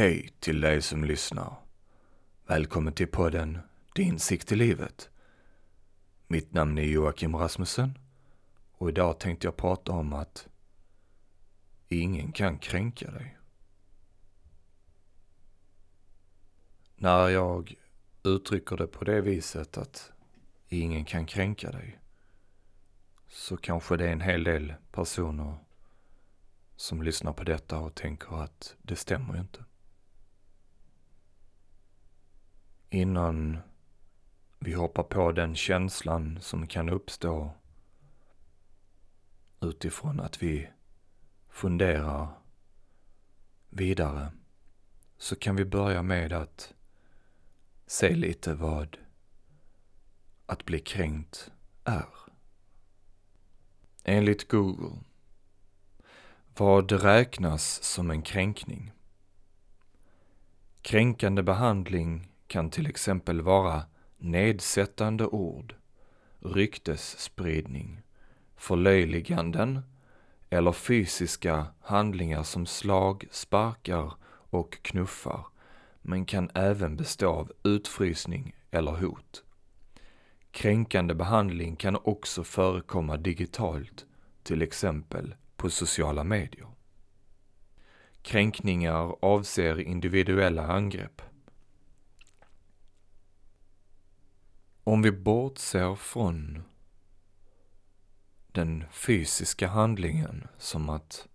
[0.00, 1.56] Hej till dig som lyssnar.
[2.46, 3.58] Välkommen till podden
[3.94, 5.10] Din sikt i livet.
[6.26, 7.98] Mitt namn är Joakim Rasmussen
[8.72, 10.48] och idag tänkte jag prata om att
[11.88, 13.38] ingen kan kränka dig.
[16.96, 17.74] När jag
[18.22, 20.12] uttrycker det på det viset att
[20.68, 21.98] ingen kan kränka dig
[23.28, 25.54] så kanske det är en hel del personer
[26.76, 29.64] som lyssnar på detta och tänker att det stämmer ju inte.
[32.92, 33.58] Innan
[34.58, 37.50] vi hoppar på den känslan som kan uppstå
[39.60, 40.68] utifrån att vi
[41.48, 42.28] funderar
[43.68, 44.32] vidare
[45.18, 46.74] så kan vi börja med att
[47.86, 48.98] se lite vad
[50.46, 51.50] att bli kränkt
[51.84, 52.08] är.
[54.04, 54.98] Enligt Google
[56.56, 58.92] vad räknas som en kränkning?
[60.82, 63.82] Kränkande behandling kan till exempel vara
[64.18, 65.74] nedsättande ord,
[66.40, 68.02] ryktesspridning,
[68.56, 69.80] förlöjliganden
[70.50, 74.12] eller fysiska handlingar som slag, sparkar
[74.50, 75.46] och knuffar,
[76.02, 79.44] men kan även bestå av utfrysning eller hot.
[80.50, 84.06] Kränkande behandling kan också förekomma digitalt,
[84.42, 86.68] till exempel på sociala medier.
[88.22, 91.22] Kränkningar avser individuella angrepp.
[94.84, 96.62] Om vi bortser från
[98.52, 101.28] den fysiska handlingen som att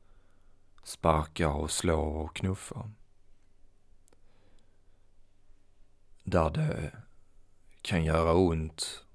[0.83, 2.91] sparka och slå och knuffa.
[6.23, 6.91] Där det
[7.81, 9.05] kan göra ont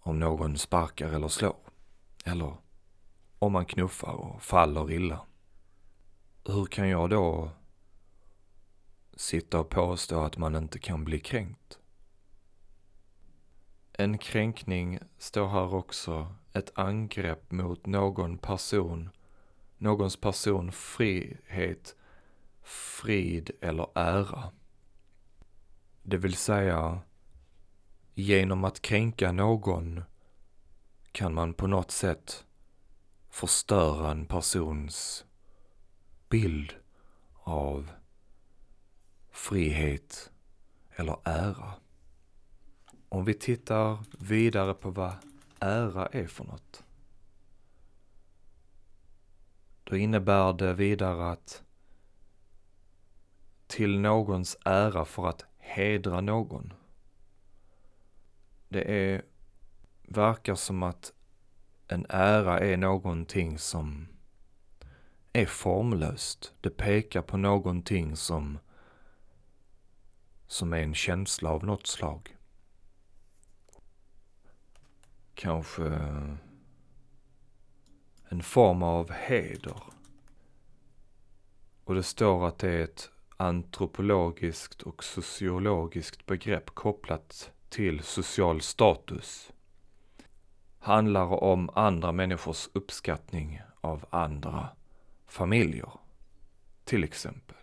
[0.00, 1.56] om någon sparkar eller slår.
[2.24, 2.56] Eller
[3.38, 5.20] om man knuffar och faller illa.
[6.44, 7.50] Hur kan jag då
[9.16, 11.78] sitta och påstå att man inte kan bli kränkt?
[14.00, 19.10] En kränkning står här också ett angrepp mot någon person,
[19.78, 21.96] någons person, frihet,
[22.62, 24.52] frid eller ära.
[26.02, 27.00] Det vill säga,
[28.14, 30.02] genom att kränka någon
[31.12, 32.44] kan man på något sätt
[33.30, 35.24] förstöra en persons
[36.28, 36.74] bild
[37.42, 37.90] av
[39.30, 40.30] frihet
[40.90, 41.74] eller ära.
[43.08, 45.12] Om vi tittar vidare på vad
[45.58, 46.84] ära är för något.
[49.84, 51.62] Då innebär det vidare att
[53.66, 56.72] till någons ära för att hedra någon.
[58.68, 59.22] Det är,
[60.02, 61.12] verkar som att
[61.88, 64.08] en ära är någonting som
[65.32, 66.54] är formlöst.
[66.60, 68.58] Det pekar på någonting som,
[70.46, 72.37] som är en känsla av något slag.
[75.40, 75.84] Kanske
[78.28, 79.82] en form av heder.
[81.84, 89.52] Och det står att det är ett antropologiskt och sociologiskt begrepp kopplat till social status
[90.78, 94.68] handlar om andra människors uppskattning av andra
[95.26, 95.92] familjer,
[96.84, 97.56] till exempel.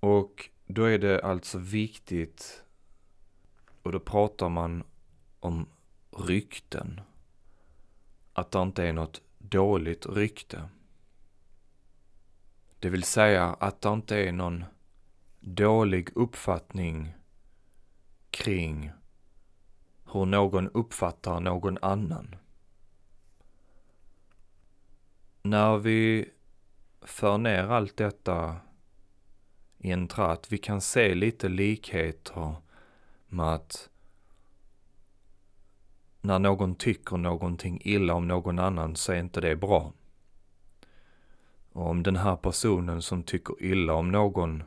[0.00, 2.64] Och då är det alltså viktigt,
[3.82, 4.84] och då pratar man
[5.40, 5.66] om
[6.12, 7.00] rykten,
[8.32, 10.68] att det inte är något dåligt rykte.
[12.78, 14.64] Det vill säga att det inte är någon
[15.40, 17.14] dålig uppfattning
[18.30, 18.90] kring
[20.12, 22.36] hur någon uppfattar någon annan.
[25.42, 26.30] När vi
[27.02, 28.56] för ner allt detta
[29.78, 32.54] i en tratt, vi kan se lite likheter
[33.26, 33.89] med att
[36.20, 39.92] när någon tycker någonting illa om någon annan så är inte det bra.
[41.72, 44.62] Och om den här personen som tycker illa om någon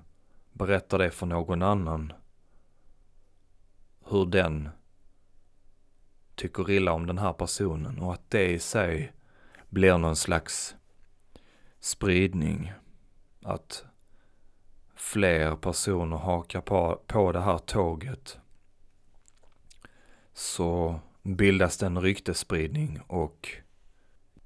[0.51, 2.13] berättar det för någon annan,
[4.05, 4.69] hur den
[6.35, 9.13] tycker illa om den här personen och att det i sig
[9.69, 10.75] blir någon slags
[11.79, 12.73] spridning.
[13.41, 13.85] Att
[14.95, 18.39] fler personer hakar på, på det här tåget.
[20.33, 23.49] Så bildas det en ryktesspridning och,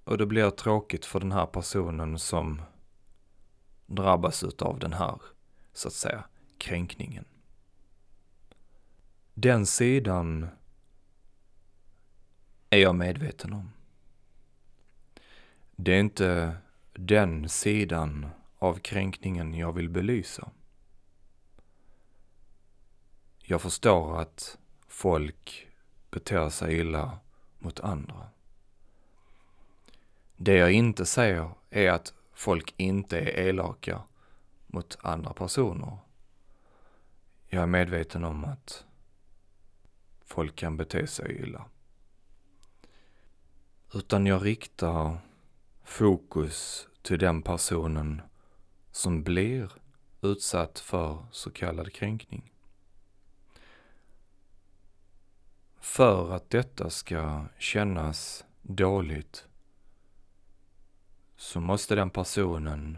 [0.04, 2.62] och det blir tråkigt för den här personen som
[3.86, 5.22] drabbas utav den här,
[5.74, 6.24] så att säga,
[6.58, 7.26] kränkningen.
[9.34, 10.48] Den sidan
[12.70, 13.72] är jag medveten om.
[15.76, 16.58] Det är inte
[16.94, 20.52] den sidan av kränkningen jag vill belysa.
[23.38, 24.58] Jag förstår att
[24.88, 25.67] folk
[26.18, 27.20] beter sig illa
[27.60, 28.30] mot andra.
[30.36, 34.02] Det jag inte säger är att folk inte är elaka
[34.68, 35.98] mot andra personer.
[37.48, 38.86] Jag är medveten om att
[40.26, 41.66] folk kan bete sig illa.
[43.94, 45.18] Utan jag riktar
[45.84, 48.22] fokus till den personen
[48.92, 49.72] som blir
[50.22, 52.52] utsatt för så kallad kränkning.
[55.80, 59.48] För att detta ska kännas dåligt
[61.36, 62.98] så måste den personen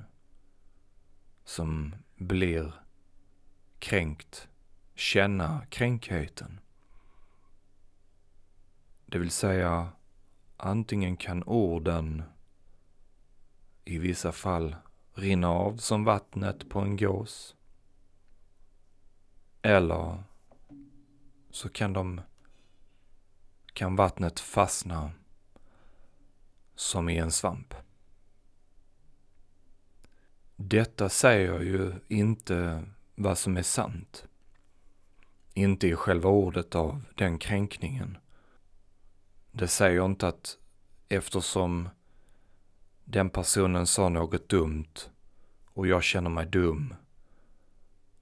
[1.43, 2.73] som blir
[3.79, 4.47] kränkt
[4.95, 6.59] känna kränkheten.
[9.05, 9.91] Det vill säga,
[10.57, 12.23] antingen kan orden
[13.85, 14.75] i vissa fall
[15.13, 17.55] rinna av som vattnet på en gås.
[19.61, 20.23] Eller
[21.49, 22.21] så kan de
[23.79, 25.11] kan vattnet fastna
[26.75, 27.73] som i en svamp.
[30.55, 32.83] Detta säger ju inte
[33.15, 34.25] vad som är sant.
[35.53, 38.17] Inte i själva ordet av den kränkningen.
[39.51, 40.57] Det säger inte att
[41.09, 41.89] eftersom
[43.05, 45.09] den personen sa något dumt
[45.73, 46.93] och jag känner mig dum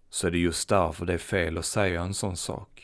[0.09, 2.77] så är det just därför det är fel att säga en sån sak.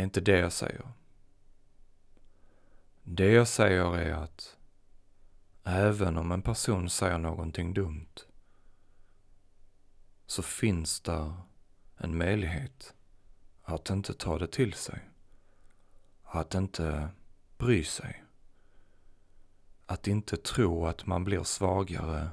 [0.00, 0.88] Det är inte det jag säger.
[3.02, 4.56] Det jag säger är att
[5.64, 8.14] även om en person säger någonting dumt
[10.26, 11.34] så finns där
[11.96, 12.94] en möjlighet
[13.62, 15.08] att inte ta det till sig.
[16.22, 17.08] Att inte
[17.58, 18.24] bry sig.
[19.86, 22.30] Att inte tro att man blir svagare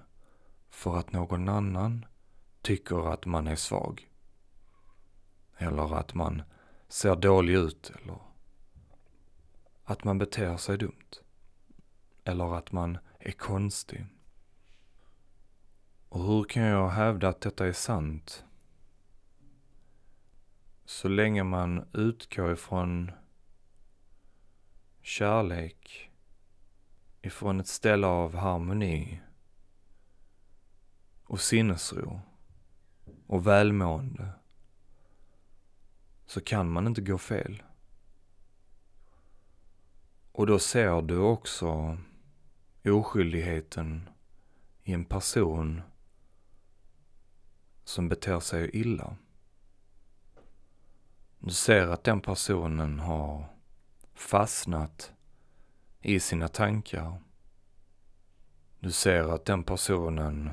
[0.70, 2.06] för att någon annan
[2.62, 4.12] tycker att man är svag.
[5.58, 6.44] Eller att man
[6.88, 8.20] ser dålig ut eller
[9.84, 11.22] att man beter sig dumt.
[12.24, 14.06] Eller att man är konstig.
[16.10, 18.46] Och hur kan jag hävda att detta är sant?
[20.86, 23.12] Så länge man utgår ifrån
[25.02, 26.12] kärlek,
[27.22, 29.22] ifrån ett ställe av harmoni
[31.24, 32.22] och sinnesro
[33.28, 34.32] och välmående
[36.28, 37.64] så kan man inte gå fel.
[40.32, 41.98] Och då ser du också
[42.86, 44.10] oskyldigheten
[44.84, 45.82] i en person
[47.84, 49.16] som beter sig illa.
[51.40, 53.46] Du ser att den personen har
[54.14, 55.12] fastnat
[56.02, 57.22] i sina tankar.
[58.80, 60.50] Du ser att den personen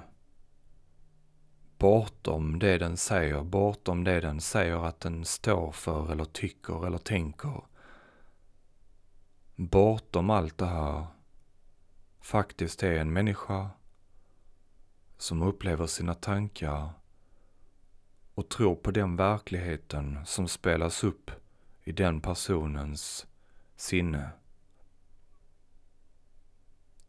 [1.85, 6.99] bortom det den säger, bortom det den säger att den står för eller tycker eller
[6.99, 7.63] tänker.
[9.57, 11.07] Bortom allt det här
[12.21, 13.71] faktiskt är en människa
[15.19, 16.91] som upplever sina tankar
[18.35, 21.31] och tror på den verkligheten som spelas upp
[21.83, 23.27] i den personens
[23.77, 24.31] sinne.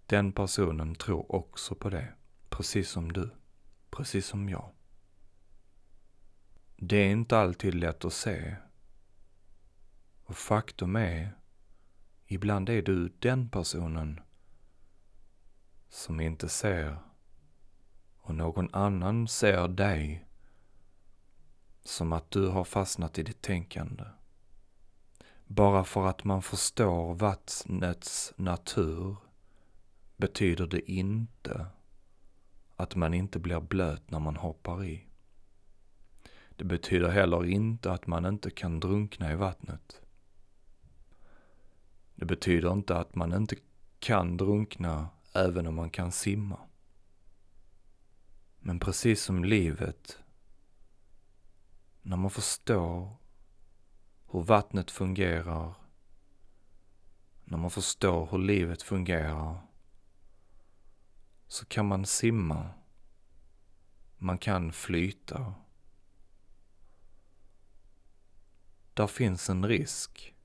[0.05, 2.13] Den personen tror också på det,
[2.49, 3.29] precis som du,
[3.95, 4.71] precis som jag.
[6.75, 8.55] Det är inte alltid lätt att se.
[10.23, 11.37] Och faktum är,
[12.25, 14.19] ibland är du den personen
[15.89, 16.97] som inte ser
[18.17, 20.25] och någon annan ser dig
[21.83, 24.03] som att du har fastnat i ditt tänkande.
[25.47, 29.15] Bara för att man förstår vattnets natur
[30.17, 31.65] betyder det inte
[32.75, 35.05] att man inte blir blöt när man hoppar i.
[36.55, 40.01] Det betyder heller inte att man inte kan drunkna i vattnet.
[42.15, 43.55] Det betyder inte att man inte
[43.99, 46.59] kan drunkna även om man kan simma.
[48.59, 50.19] Men precis som livet,
[52.01, 53.15] när man förstår
[54.31, 55.73] hur vattnet fungerar,
[57.43, 59.57] när man förstår hur livet fungerar,
[61.47, 62.69] så kan man simma.
[64.17, 65.53] Man kan flyta.
[68.93, 70.35] Där finns en risk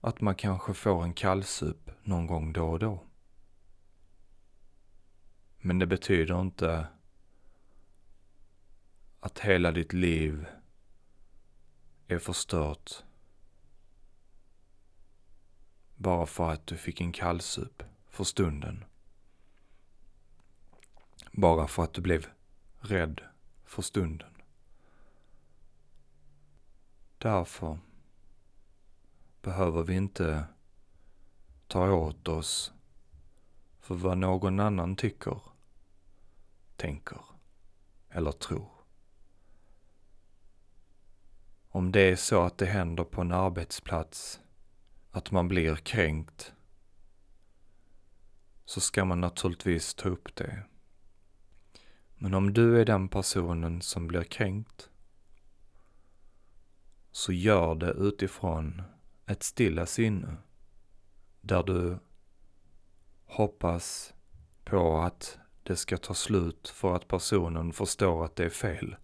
[0.00, 3.04] att man kanske får en kallsup någon gång då och då.
[5.58, 6.86] Men det betyder inte
[9.20, 10.46] att hela ditt liv
[12.08, 13.04] är förstört
[15.94, 18.84] bara för att du fick en kallsup för stunden.
[21.36, 22.26] Bara för att du blev
[22.78, 23.20] rädd
[23.64, 24.30] för stunden.
[27.18, 27.78] Därför
[29.42, 30.44] behöver vi inte
[31.66, 32.72] ta åt oss
[33.80, 35.40] för vad någon annan tycker,
[36.76, 37.20] tänker
[38.08, 38.70] eller tror.
[41.68, 44.40] Om det är så att det händer på en arbetsplats
[45.10, 46.52] att man blir kränkt
[48.64, 50.62] så ska man naturligtvis ta upp det.
[52.24, 54.90] Men om du är den personen som blir kränkt
[57.12, 58.82] så gör det utifrån
[59.26, 60.36] ett stilla sinne
[61.40, 61.98] där du
[63.26, 64.14] hoppas
[64.64, 68.96] på att det ska ta slut för att personen förstår att det är fel.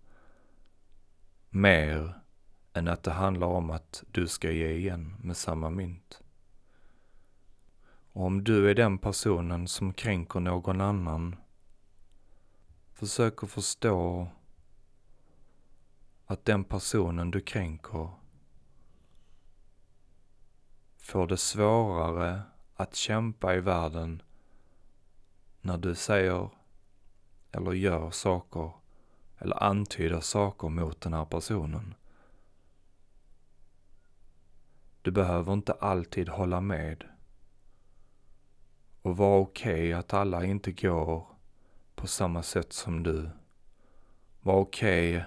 [1.50, 2.20] Mer
[2.72, 6.22] än att det handlar om att du ska ge igen med samma mynt.
[8.12, 11.36] Och om du är den personen som kränker någon annan,
[13.00, 14.28] försök att förstå
[16.26, 18.10] att den personen du kränker
[20.96, 22.42] får det svårare
[22.74, 24.22] att kämpa i världen
[25.60, 26.50] när du säger
[27.52, 28.72] eller gör saker
[29.38, 31.94] eller antyder saker mot den här personen.
[35.02, 37.04] Du behöver inte alltid hålla med
[39.02, 41.29] och vara okej okay att alla inte går
[42.00, 43.30] på samma sätt som du.
[44.40, 45.24] Var okej okay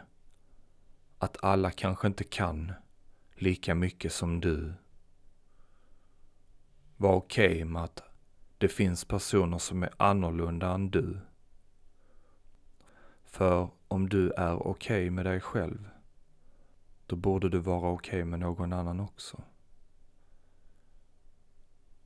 [1.17, 2.73] att alla kanske inte kan
[3.35, 4.73] lika mycket som du.
[6.97, 8.03] Var okej okay med att
[8.57, 11.19] det finns personer som är annorlunda än du.
[13.23, 15.89] För om du är okej okay med dig själv,
[17.05, 19.43] då borde du vara okej okay med någon annan också.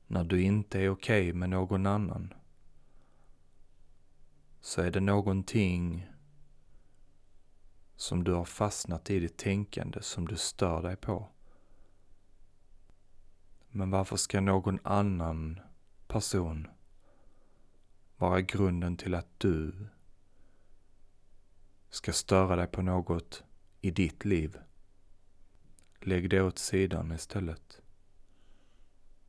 [0.07, 2.33] När du inte är okej okay med någon annan,
[4.61, 6.07] så är det någonting
[7.95, 11.27] som du har fastnat i ditt tänkande som du stör dig på.
[13.69, 15.59] Men varför ska någon annan
[16.07, 16.67] person
[18.17, 19.87] vara grunden till att du
[21.89, 23.43] ska störa dig på något
[23.81, 24.57] i ditt liv?
[25.99, 27.81] Lägg det åt sidan istället.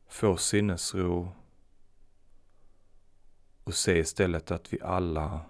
[0.06, 1.32] Få sinnesro
[3.68, 5.40] och se istället att vi alla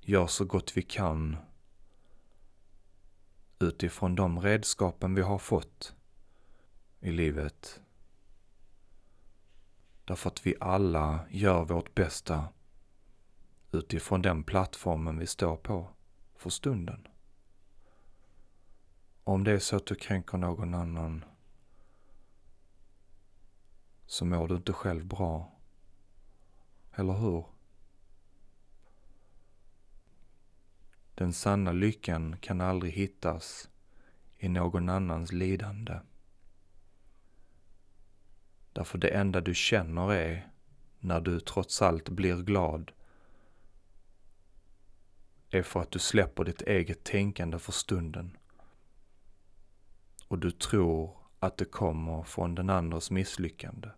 [0.00, 1.36] gör så gott vi kan
[3.58, 5.94] utifrån de redskapen vi har fått
[7.00, 7.80] i livet.
[10.04, 12.48] Därför att vi alla gör vårt bästa
[13.72, 15.90] utifrån den plattformen vi står på
[16.36, 17.08] för stunden.
[19.24, 21.24] Om det är så att du kränker någon annan
[24.06, 25.57] så mår du inte själv bra.
[26.98, 27.44] Eller hur?
[31.14, 33.70] Den sanna lyckan kan aldrig hittas
[34.38, 36.00] i någon annans lidande.
[38.72, 40.52] Därför det enda du känner är,
[40.98, 42.92] när du trots allt blir glad,
[45.50, 48.36] är för att du släpper ditt eget tänkande för stunden.
[50.28, 53.88] Och du tror att det kommer från den andras misslyckande.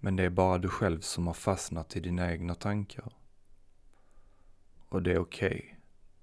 [0.00, 3.12] Men det är bara du själv som har fastnat i dina egna tankar.
[4.88, 5.48] Och det är okej.
[5.48, 5.74] Okay.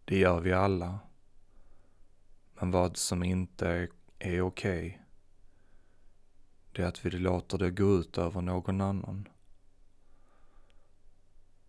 [0.06, 1.00] Det gör vi alla.
[2.60, 3.90] Men vad som inte är,
[4.20, 4.98] är okej, okay,
[6.72, 9.28] det är att vi låter det gå ut över någon annan.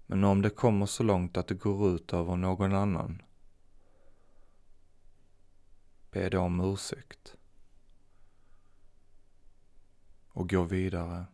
[0.06, 3.22] Men om det kommer så långt att det går ut över någon annan,
[6.10, 7.36] be då om ursäkt.
[10.28, 11.26] Och gå vidare.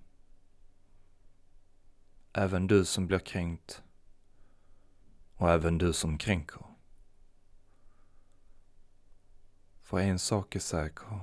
[2.33, 3.83] Även du som blir kränkt
[5.35, 6.63] och även du som kränker.
[9.81, 11.21] För en sak är säker.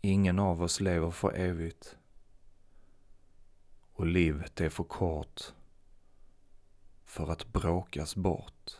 [0.00, 1.96] Ingen av oss lever för evigt.
[3.92, 5.54] Och livet är för kort
[7.04, 8.76] för att bråkas bort.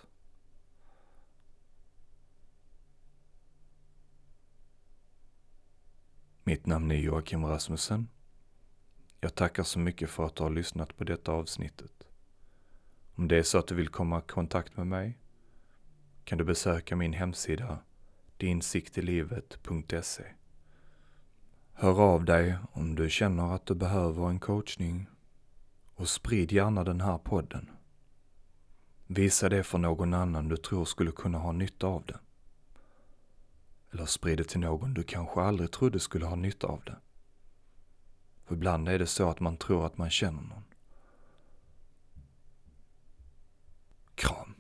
[6.44, 8.08] Mitt namn är Joakim Rasmussen.
[9.26, 12.06] Jag tackar så mycket för att du har lyssnat på detta avsnittet.
[13.14, 15.18] Om det är så att du vill komma i kontakt med mig
[16.25, 17.78] kan du besöka min hemsida
[18.37, 20.25] dinsiktilivet.se.
[21.73, 25.06] Hör av dig om du känner att du behöver en coachning
[25.95, 27.71] och sprid gärna den här podden.
[29.06, 32.18] Visa det för någon annan du tror skulle kunna ha nytta av det.
[33.92, 36.97] Eller sprid det till någon du kanske aldrig trodde skulle ha nytta av det.
[38.46, 40.64] För ibland är det så att man tror att man känner någon.
[44.14, 44.55] Kram.